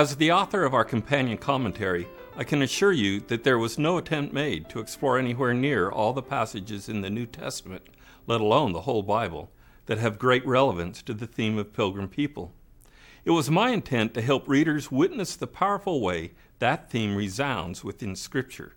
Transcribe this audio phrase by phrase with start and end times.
[0.00, 3.98] As the author of our companion commentary, I can assure you that there was no
[3.98, 7.82] attempt made to explore anywhere near all the passages in the New Testament,
[8.26, 9.50] let alone the whole Bible,
[9.84, 12.54] that have great relevance to the theme of pilgrim people.
[13.26, 18.16] It was my intent to help readers witness the powerful way that theme resounds within
[18.16, 18.76] Scripture,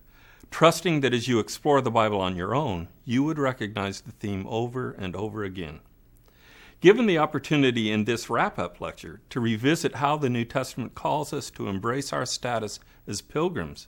[0.52, 4.46] trusting that as you explore the Bible on your own, you would recognize the theme
[4.46, 5.80] over and over again.
[6.84, 11.32] Given the opportunity in this wrap up lecture to revisit how the New Testament calls
[11.32, 13.88] us to embrace our status as pilgrims,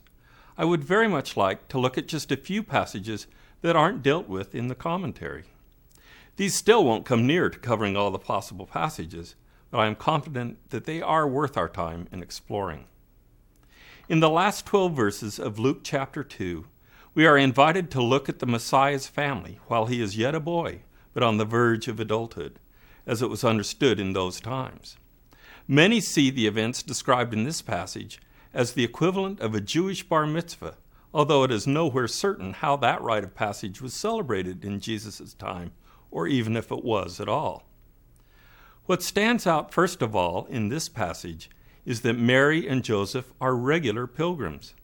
[0.56, 3.26] I would very much like to look at just a few passages
[3.60, 5.44] that aren't dealt with in the commentary.
[6.36, 9.34] These still won't come near to covering all the possible passages,
[9.70, 12.86] but I am confident that they are worth our time in exploring.
[14.08, 16.64] In the last 12 verses of Luke chapter 2,
[17.12, 20.80] we are invited to look at the Messiah's family while he is yet a boy,
[21.12, 22.58] but on the verge of adulthood
[23.06, 24.96] as it was understood in those times.
[25.68, 28.20] Many see the events described in this passage
[28.52, 30.76] as the equivalent of a Jewish bar mitzvah,
[31.12, 35.72] although it is nowhere certain how that rite of passage was celebrated in Jesus' time,
[36.10, 37.64] or even if it was at all.
[38.86, 41.50] What stands out first of all in this passage
[41.84, 44.74] is that Mary and Joseph are regular pilgrims.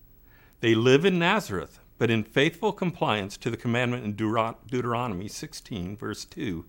[0.60, 6.24] They live in Nazareth, but in faithful compliance to the commandment in Deuteronomy 16, verse
[6.24, 6.64] 2,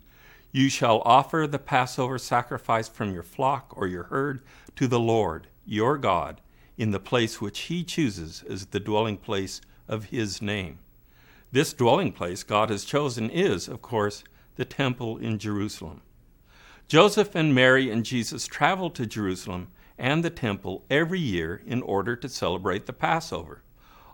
[0.53, 4.44] you shall offer the Passover sacrifice from your flock or your herd
[4.75, 6.41] to the Lord, your God,
[6.78, 10.78] in the place which he chooses as the dwelling place of his name.
[11.52, 14.24] This dwelling place God has chosen is, of course,
[14.56, 16.02] the temple in Jerusalem.
[16.88, 22.16] Joseph and Mary and Jesus traveled to Jerusalem and the temple every year in order
[22.16, 23.63] to celebrate the Passover.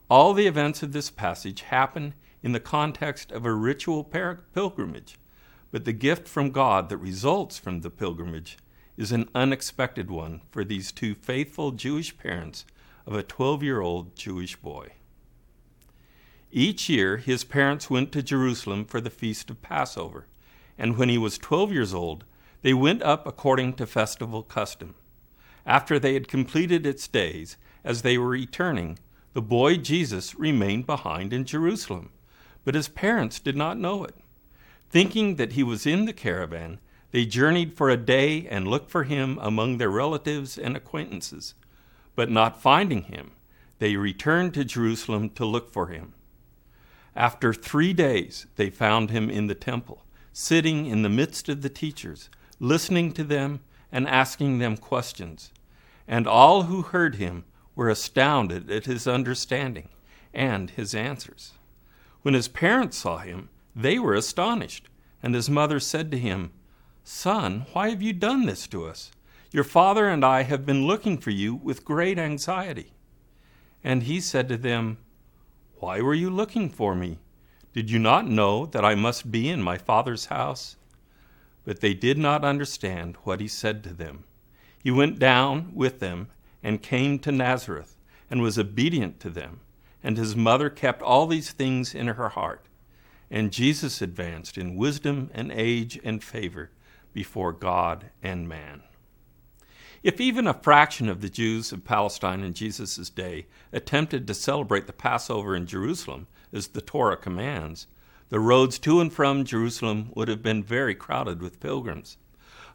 [0.09, 5.17] All the events of this passage happen in the context of a ritual pilgrimage
[5.72, 8.57] but the gift from God that results from the pilgrimage
[8.97, 12.66] is an unexpected one for these two faithful Jewish parents
[13.06, 14.90] of a 12 year old Jewish boy.
[16.52, 20.25] Each year, his parents went to Jerusalem for the feast of Passover,
[20.78, 22.25] and when he was 12 years old,
[22.62, 24.96] they went up according to festival custom.
[25.66, 28.97] After they had completed its days, as they were returning,
[29.34, 32.09] the boy Jesus remained behind in Jerusalem,
[32.66, 34.16] but his parents did not know it.
[34.89, 36.79] Thinking that he was in the caravan,
[37.11, 41.53] they journeyed for a day and looked for him among their relatives and acquaintances.
[42.16, 43.31] But not finding him,
[43.79, 46.13] they returned to Jerusalem to look for him.
[47.16, 51.69] After three days, they found him in the temple, sitting in the midst of the
[51.69, 52.29] teachers,
[52.59, 53.61] listening to them
[53.91, 55.51] and asking them questions.
[56.07, 57.45] And all who heard him
[57.75, 59.89] were astounded at his understanding
[60.33, 61.53] and his answers.
[62.22, 63.49] When his parents saw him,
[63.79, 64.90] they were astonished,
[65.23, 66.51] and his mother said to him,
[67.06, 69.12] Son, why have you done this to us?
[69.51, 72.91] Your father and I have been looking for you with great anxiety.
[73.81, 74.97] And he said to them,
[75.78, 77.19] Why were you looking for me?
[77.72, 80.75] Did you not know that I must be in my father's house?
[81.63, 84.25] But they did not understand what he said to them.
[84.84, 86.28] He went down with them
[86.61, 87.96] and came to Nazareth
[88.29, 89.61] and was obedient to them.
[90.03, 92.66] And his mother kept all these things in her heart
[93.29, 96.72] and Jesus advanced in wisdom and age and favor
[97.13, 98.84] before God and man.
[100.01, 104.87] If even a fraction of the Jews of Palestine in Jesus' day attempted to celebrate
[104.87, 107.87] the Passover in Jerusalem, as the Torah commands,
[108.29, 112.17] the roads to and from Jerusalem would have been very crowded with pilgrims.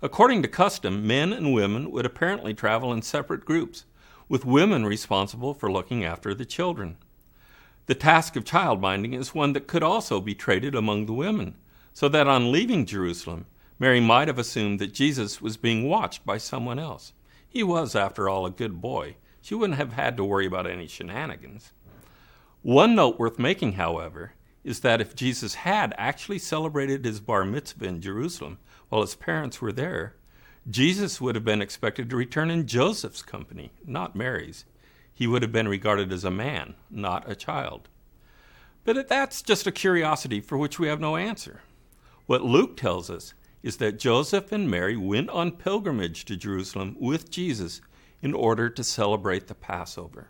[0.03, 3.87] According to custom, men and women would apparently travel in separate groups,
[4.29, 6.99] with women responsible for looking after the children.
[7.87, 11.57] The task of child-minding is one that could also be traded among the women,
[11.93, 13.45] so that on leaving Jerusalem,
[13.79, 17.13] Mary might have assumed that Jesus was being watched by someone else.
[17.47, 19.17] He was, after all, a good boy.
[19.43, 21.73] She wouldn't have had to worry about any shenanigans.
[22.63, 24.33] One note worth making, however,
[24.65, 28.57] is that if Jesus had actually celebrated his bar mitzvah in Jerusalem
[28.89, 30.15] while his parents were there,
[30.71, 34.65] Jesus would have been expected to return in Joseph's company, not Mary's
[35.15, 37.89] he would have been regarded as a man, not a child.
[38.85, 41.63] But that's just a curiosity for which we have no answer.
[42.27, 43.33] What Luke tells us
[43.63, 47.81] is that Joseph and Mary went on pilgrimage to Jerusalem with Jesus
[48.21, 50.29] in order to celebrate the Passover.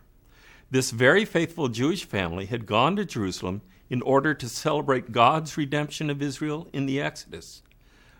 [0.71, 6.09] This very faithful Jewish family had gone to Jerusalem in order to celebrate God's redemption
[6.09, 7.61] of Israel in the Exodus.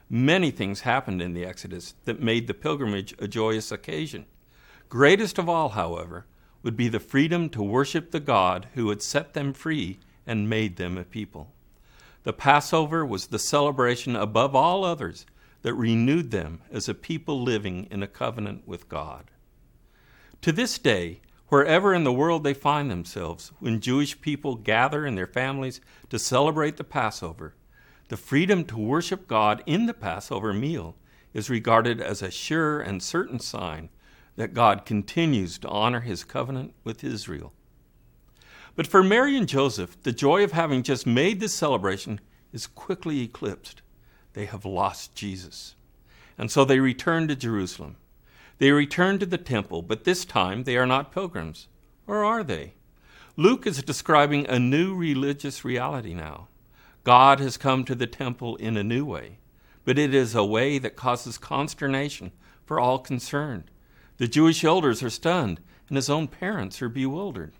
[0.09, 4.25] Many things happened in the Exodus that made the pilgrimage a joyous occasion.
[4.89, 6.25] Greatest of all, however,
[6.65, 10.77] would be the freedom to worship the God who had set them free and made
[10.77, 11.53] them a people.
[12.23, 15.27] The Passover was the celebration above all others
[15.61, 19.29] that renewed them as a people living in a covenant with God.
[20.41, 25.13] To this day, wherever in the world they find themselves, when Jewish people gather in
[25.13, 27.53] their families to celebrate the Passover,
[28.07, 30.95] the freedom to worship God in the Passover meal
[31.31, 33.89] is regarded as a sure and certain sign
[34.35, 37.53] that God continues to honor his covenant with Israel.
[38.75, 42.19] But for Mary and Joseph, the joy of having just made this celebration
[42.51, 43.81] is quickly eclipsed.
[44.33, 45.75] They have lost Jesus.
[46.37, 47.95] And so they return to Jerusalem.
[48.57, 51.67] They return to the temple, but this time they are not pilgrims.
[52.07, 52.73] Or are they?
[53.37, 56.47] Luke is describing a new religious reality now.
[57.03, 59.39] God has come to the temple in a new way,
[59.83, 62.31] but it is a way that causes consternation
[62.65, 63.69] for all concerned.
[64.17, 65.59] The Jewish elders are stunned,
[65.89, 67.53] and his own parents are bewildered.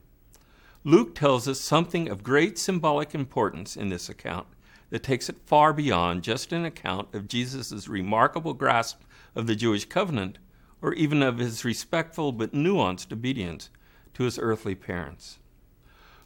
[0.83, 4.47] Luke tells us something of great symbolic importance in this account
[4.89, 9.01] that takes it far beyond just an account of Jesus' remarkable grasp
[9.35, 10.37] of the Jewish covenant
[10.81, 13.69] or even of his respectful but nuanced obedience
[14.13, 15.39] to his earthly parents.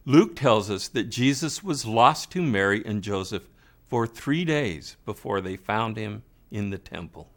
[0.05, 3.49] Luke tells us that Jesus was lost to Mary and Joseph
[3.87, 7.31] for three days before they found him in the temple.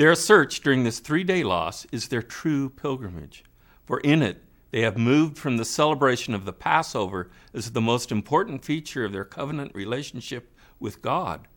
[0.00, 3.44] Their search during this three day loss is their true pilgrimage,
[3.84, 8.10] for in it they have moved from the celebration of the Passover as the most
[8.10, 11.48] important feature of their covenant relationship with God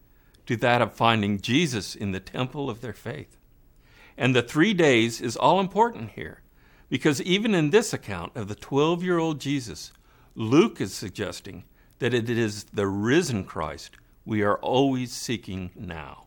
[0.46, 3.38] to that of finding Jesus in the temple of their faith.
[4.18, 6.42] And the three days is all important here,
[6.90, 9.94] because even in this account of the 12 year old Jesus,
[10.36, 11.64] Luke is suggesting
[12.00, 16.26] that it is the risen Christ we are always seeking now.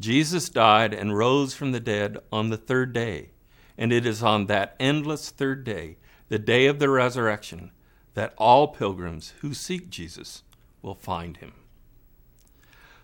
[0.00, 3.30] Jesus died and rose from the dead on the third day,
[3.76, 5.98] and it is on that endless third day
[6.30, 7.70] the day of the resurrection,
[8.14, 10.42] that all pilgrims who seek Jesus
[10.80, 11.52] will find him.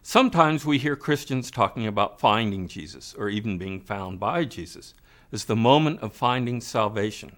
[0.02, 4.94] Sometimes we hear Christians talking about finding Jesus, or even being found by Jesus,
[5.32, 7.36] as the moment of finding salvation,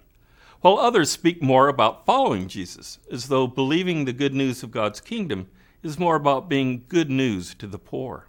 [0.61, 5.01] while others speak more about following Jesus, as though believing the good news of God's
[5.01, 5.49] kingdom
[5.83, 8.28] is more about being good news to the poor.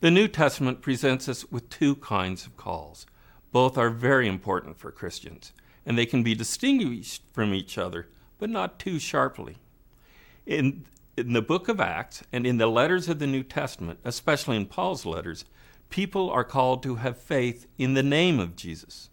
[0.00, 3.04] The New Testament presents us with two kinds of calls.
[3.52, 5.52] Both are very important for Christians
[5.84, 8.08] and they can be distinguished from each other,
[8.38, 9.56] but not too sharply.
[10.46, 10.84] In,
[11.16, 14.66] in the book of Acts and in the letters of the New Testament, especially in
[14.66, 15.44] Paul's letters,
[15.90, 19.10] people are called to have faith in the name of Jesus.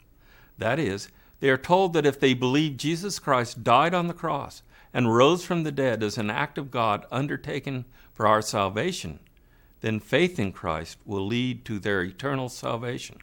[0.58, 1.10] That is,
[1.40, 4.62] they are told that if they believe Jesus Christ died on the cross
[4.94, 9.20] and rose from the dead as an act of God undertaken for our salvation,
[9.82, 13.18] then faith in Christ will lead to their eternal salvation.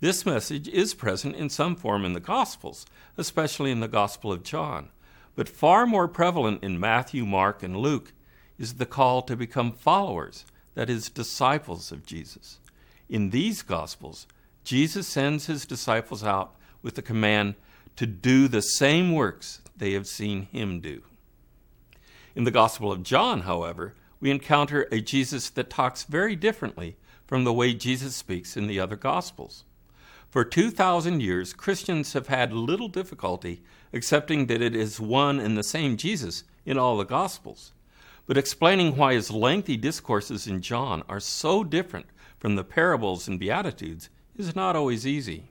[0.00, 4.44] This message is present in some form in the Gospels, especially in the Gospel of
[4.44, 4.90] John,
[5.34, 8.12] but far more prevalent in Matthew, Mark, and Luke
[8.58, 10.44] is the call to become followers,
[10.74, 12.58] that is, disciples of Jesus.
[13.08, 14.26] In these Gospels,
[14.64, 17.54] Jesus sends his disciples out with the command
[17.96, 21.02] to do the same works they have seen him do.
[22.36, 26.96] In the Gospel of John, however, we encounter a Jesus that talks very differently
[27.26, 29.64] from the way Jesus speaks in the other Gospels.
[30.28, 35.62] For 2,000 years, Christians have had little difficulty accepting that it is one and the
[35.62, 37.72] same Jesus in all the Gospels.
[38.26, 42.06] But explaining why his lengthy discourses in John are so different
[42.38, 45.44] from the parables and Beatitudes is not always easy.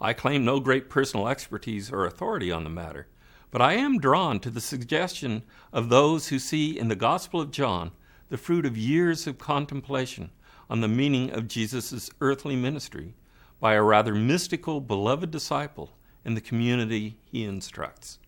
[0.00, 3.08] I claim no great personal expertise or authority on the matter,
[3.54, 7.52] but I am drawn to the suggestion of those who see in the Gospel of
[7.52, 7.92] John
[8.28, 10.32] the fruit of years of contemplation
[10.68, 13.14] on the meaning of Jesus' earthly ministry
[13.60, 15.92] by a rather mystical, beloved disciple
[16.24, 18.18] in the community he instructs.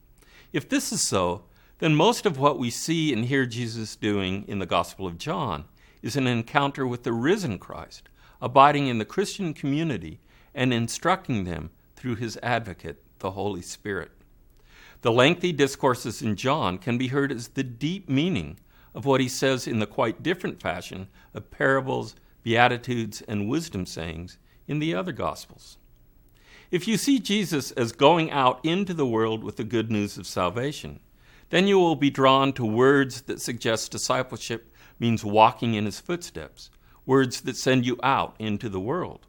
[0.52, 1.42] If this is so,
[1.80, 5.64] then most of what we see and hear Jesus doing in the Gospel of John
[6.02, 8.08] is an encounter with the risen Christ,
[8.40, 10.20] abiding in the Christian community
[10.54, 14.12] and instructing them through his advocate, the Holy Spirit.
[15.02, 18.58] The lengthy discourses in John can be heard as the deep meaning
[18.94, 24.38] of what he says in the quite different fashion of parables, beatitudes, and wisdom sayings
[24.66, 25.78] in the other Gospels.
[26.70, 30.26] If you see Jesus as going out into the world with the good news of
[30.26, 31.00] salvation,
[31.50, 36.70] then you will be drawn to words that suggest discipleship means walking in his footsteps,
[37.04, 39.26] words that send you out into the world.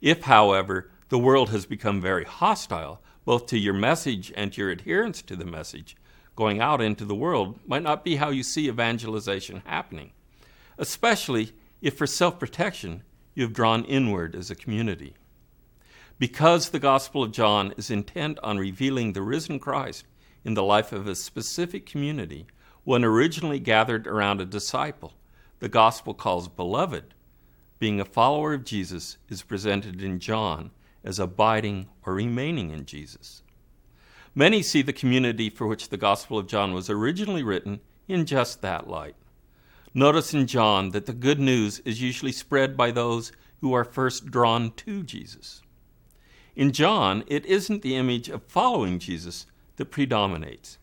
[0.00, 5.22] If, however, the world has become very hostile, both to your message and your adherence
[5.22, 5.96] to the message,
[6.36, 10.12] going out into the world might not be how you see evangelization happening,
[10.78, 13.02] especially if for self protection
[13.34, 15.14] you have drawn inward as a community.
[16.18, 20.04] Because the Gospel of John is intent on revealing the risen Christ
[20.44, 22.46] in the life of a specific community,
[22.84, 25.14] one originally gathered around a disciple,
[25.58, 27.14] the Gospel calls beloved,
[27.78, 30.70] being a follower of Jesus is presented in John
[31.04, 33.42] as abiding or remaining in Jesus.
[34.34, 38.62] Many see the community for which the Gospel of John was originally written in just
[38.62, 39.14] that light.
[39.92, 43.30] Notice in John that the good news is usually spread by those
[43.60, 45.62] who are first drawn to Jesus.
[46.56, 49.46] In John, it isn't the image of following Jesus
[49.76, 50.78] that predominates,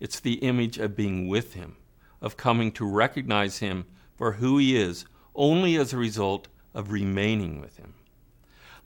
[0.00, 1.76] it's the image of being with him,
[2.20, 5.04] of coming to recognize him for who he is
[5.34, 7.94] only as a result of remaining with him.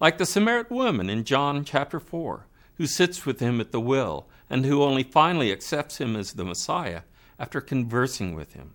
[0.01, 4.27] Like the Samaritan woman in John chapter 4, who sits with him at the well
[4.49, 7.03] and who only finally accepts him as the Messiah
[7.39, 8.73] after conversing with him.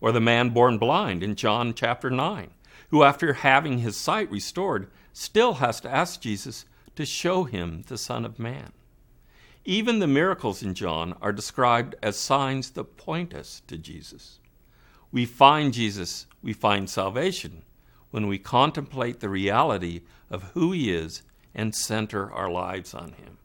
[0.00, 2.50] Or the man born blind in John chapter 9,
[2.90, 6.64] who, after having his sight restored, still has to ask Jesus
[6.96, 8.72] to show him the Son of Man.
[9.64, 14.40] Even the miracles in John are described as signs that point us to Jesus.
[15.12, 17.62] We find Jesus, we find salvation
[18.10, 21.22] when we contemplate the reality of who he is
[21.54, 23.38] and center our lives on him,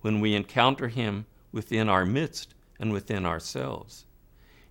[0.00, 4.06] when we encounter him within our midst and within ourselves.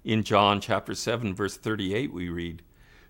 [0.03, 2.61] In John chapter 7 verse 38 we read,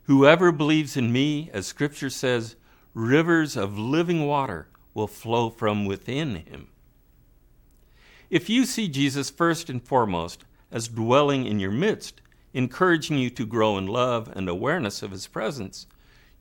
[0.03, 2.55] Whoever believes in me, as scripture says,
[2.93, 6.67] rivers of living water will flow from within him.
[8.29, 12.21] If you see Jesus first and foremost as dwelling in your midst,
[12.53, 15.87] encouraging you to grow in love and awareness of his presence,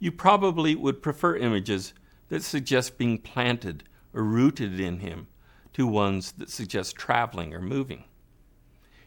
[0.00, 1.92] you probably would prefer images
[2.28, 5.28] that suggest being planted or rooted in him
[5.75, 8.04] to ones that suggest traveling or moving.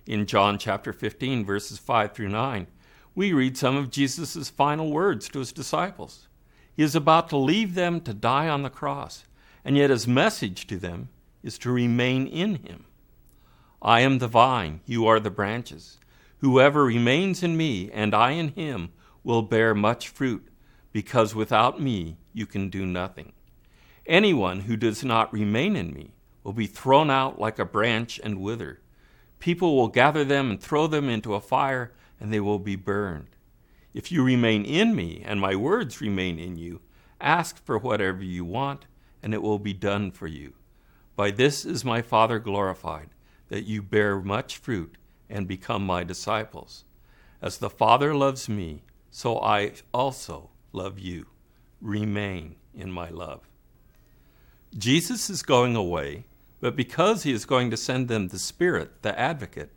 [0.05, 2.67] In John chapter 15, verses 5 through 9,
[3.15, 6.27] we read some of Jesus' final words to his disciples.
[6.75, 9.25] He is about to leave them to die on the cross,
[9.65, 11.09] and yet his message to them
[11.41, 12.85] is to remain in him.
[13.81, 15.99] I am the vine, you are the branches.
[16.39, 18.91] Whoever remains in me and I in him
[19.23, 20.47] will bear much fruit,
[20.93, 23.33] because without me you can do nothing.
[24.05, 28.39] Anyone who does not remain in me will be thrown out like a branch and
[28.39, 28.79] wither.
[29.39, 33.35] People will gather them and throw them into a fire and they will be burned.
[33.93, 36.81] If you remain in me, and my words remain in you,
[37.21, 38.85] ask for whatever you want,
[39.21, 40.53] and it will be done for you.
[41.15, 43.09] By this is my Father glorified,
[43.49, 44.97] that you bear much fruit
[45.29, 46.85] and become my disciples.
[47.39, 51.27] As the Father loves me, so I also love you.
[51.81, 53.47] Remain in my love.
[54.75, 56.25] Jesus is going away,
[56.59, 59.71] but because he is going to send them the Spirit, the advocate,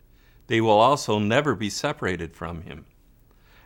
[0.46, 2.86] they will also never be separated from him.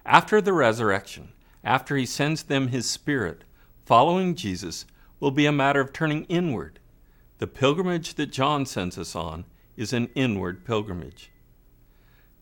[0.05, 1.33] After the resurrection,
[1.63, 3.45] after he sends them his Spirit,
[3.85, 4.87] following Jesus
[5.21, 6.81] will be a matter of turning inward.
[7.39, 9.45] The pilgrimage that John sends us on
[9.77, 11.31] is an inward pilgrimage.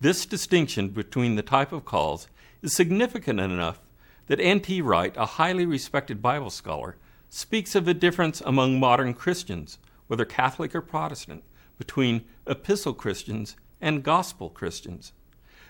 [0.00, 2.28] This distinction between the type of calls
[2.62, 3.80] is significant enough
[4.28, 4.80] that N.T.
[4.82, 6.97] Wright, a highly respected Bible scholar,
[7.28, 11.44] speaks of a difference among modern Christians, whether Catholic or Protestant,
[11.76, 15.12] between epistle Christians and gospel Christians.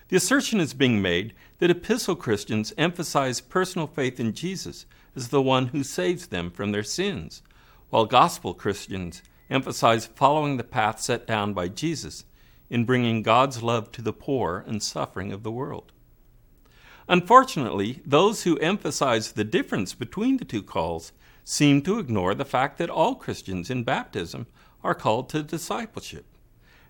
[0.09, 4.85] The assertion is being made that epistle Christians emphasize personal faith in Jesus
[5.15, 7.43] as the one who saves them from their sins,
[7.89, 12.25] while gospel Christians emphasize following the path set down by Jesus
[12.69, 15.91] in bringing God's love to the poor and suffering of the world.
[17.09, 21.11] Unfortunately, those who emphasize the difference between the two calls
[21.43, 24.45] seem to ignore the fact that all Christians in baptism
[24.83, 26.25] are called to discipleship.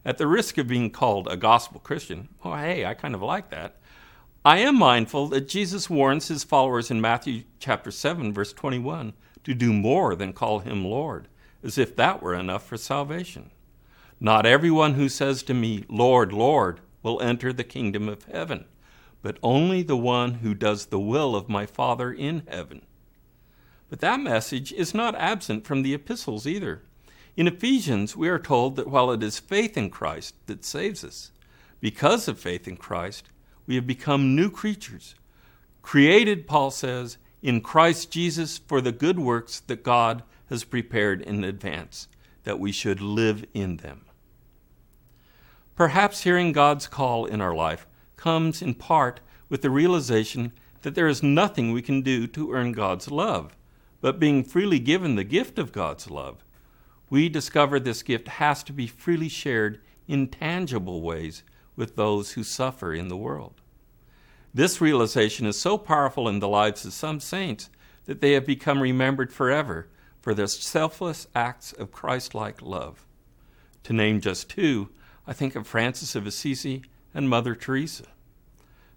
[0.04, 3.50] At the risk of being called a gospel Christian, oh, hey, I kind of like
[3.52, 3.78] that.
[4.44, 9.14] I am mindful that Jesus warns his followers in Matthew chapter 7 verse 21
[9.46, 11.30] to do more than call him Lord,
[11.64, 13.52] as if that were enough for salvation.
[14.20, 18.66] Not everyone who says to me, Lord, Lord, will enter the kingdom of heaven,
[19.22, 22.86] but only the one who does the will of my Father in heaven.
[23.90, 26.84] But that message is not absent from the epistles either.
[27.36, 31.32] In Ephesians, we are told that while it is faith in Christ that saves us,
[31.80, 33.30] because of faith in Christ,
[33.66, 35.16] we have become new creatures.
[35.82, 41.44] Created, Paul says, in Christ Jesus for the good works that God has prepared in
[41.44, 42.08] advance,
[42.44, 44.06] that we should live in them.
[45.76, 47.88] Perhaps hearing God's call in our life
[48.20, 52.72] comes in part with the realization that there is nothing we can do to earn
[52.72, 53.56] God's love,
[54.02, 56.44] but being freely given the gift of God's love
[57.10, 61.44] we discover this gift has to be freely shared in tangible ways
[61.76, 63.62] with those who suffer in the world.
[64.54, 67.70] This realization is so powerful in the lives of some saints
[68.06, 69.88] that they have become remembered forever
[70.22, 73.06] for their selfless acts of Christ like love.
[73.84, 74.90] To name just two,
[75.26, 76.84] I think of Francis of Assisi
[77.20, 78.06] and Mother Teresa.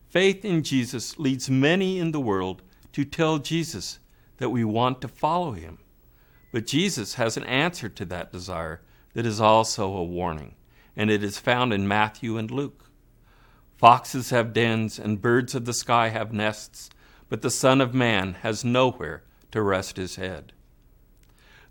[0.08, 2.62] Faith in Jesus leads many in the world
[2.92, 3.98] to tell Jesus
[4.36, 5.78] that we want to follow him.
[6.52, 8.80] But Jesus has an answer to that desire
[9.14, 10.54] that is also a warning,
[10.94, 12.90] and it is found in Matthew and Luke.
[13.76, 16.90] Foxes have dens, and birds of the sky have nests,
[17.28, 20.52] but the Son of Man has nowhere to rest his head.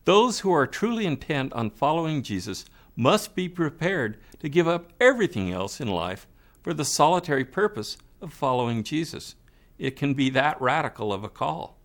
[0.03, 2.65] Those who are truly intent on following Jesus
[2.98, 6.27] must be prepared to give up everything else in life
[6.62, 9.36] for the solitary purpose of following Jesus.
[9.77, 11.77] It can be that radical of a call.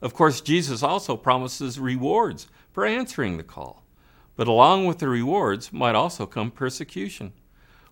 [0.00, 3.84] Of course, Jesus also promises rewards for answering the call.
[4.34, 7.32] But along with the rewards might also come persecution.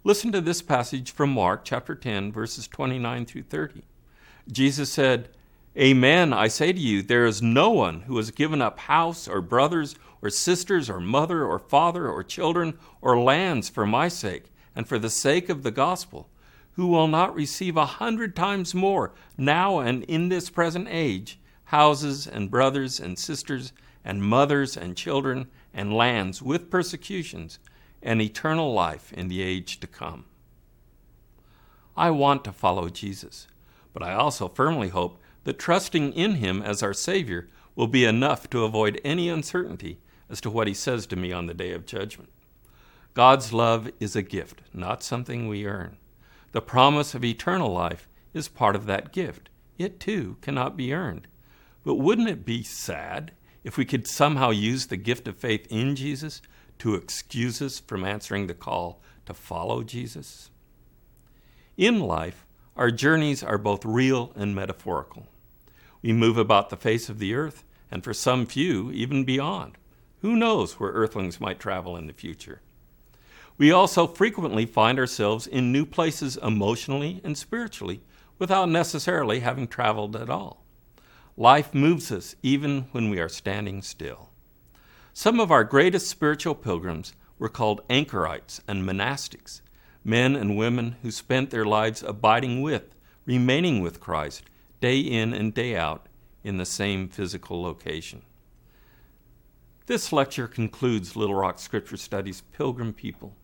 [0.03, 3.83] Listen to this passage from Mark chapter 10, verses 29 through 30.
[4.51, 5.29] Jesus said,
[5.77, 9.43] Amen, I say to you, there is no one who has given up house or
[9.43, 14.45] brothers or sisters or mother or father or children or lands for my sake
[14.75, 16.30] and for the sake of the gospel,
[16.81, 22.27] who will not receive a hundred times more now and in this present age houses
[22.27, 27.59] and brothers and sisters and mothers and children and lands with persecutions
[28.03, 30.25] and eternal life in the age to come.
[31.99, 33.47] I want to follow Jesus,
[33.93, 38.49] but I also firmly hope that trusting in Him as our Savior will be enough
[38.49, 41.85] to avoid any uncertainty as to what He says to me on the day of
[41.85, 42.31] judgment.
[43.13, 45.99] God's love is a gift, not something we earn.
[46.53, 49.49] The promise of eternal life is part of that gift.
[49.79, 51.29] It too cannot be earned.
[51.85, 53.33] But wouldn't it be sad
[53.63, 56.43] if we could somehow use the gift of faith in Jesus
[56.81, 60.51] to excuse us from answering the call to follow Jesus?
[61.77, 65.29] In life, our journeys are both real and metaphorical.
[66.03, 69.77] We move about the face of the earth, and for some few, even beyond.
[70.21, 72.61] Who knows where earthlings might travel in the future?
[73.61, 78.01] We also frequently find ourselves in new places emotionally and spiritually
[78.39, 80.65] without necessarily having traveled at all.
[81.37, 84.31] Life moves us even when we are standing still.
[85.13, 89.61] Some of our greatest spiritual pilgrims were called anchorites and monastics,
[90.03, 92.95] men and women who spent their lives abiding with,
[93.27, 94.45] remaining with Christ,
[94.81, 96.07] day in and day out
[96.43, 98.23] in the same physical location.
[99.85, 103.37] This lecture concludes Little Rock Scripture Studies Pilgrim People.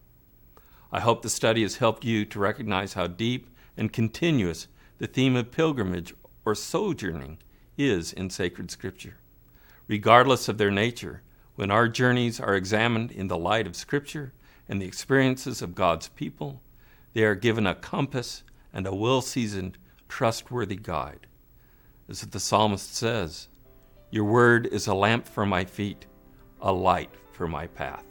[0.92, 4.68] I hope the study has helped you to recognize how deep and continuous
[4.99, 7.38] the theme of pilgrimage or sojourning
[7.77, 9.16] is in sacred scripture.
[9.88, 11.22] Regardless of their nature,
[11.57, 14.33] when our journeys are examined in the light of scripture
[14.68, 16.61] and the experiences of God's people,
[17.12, 21.27] they are given a compass and a well seasoned, trustworthy guide.
[22.09, 23.49] As the psalmist says,
[24.11, 26.07] Your word is a lamp for my feet,
[26.61, 28.05] a light for my path.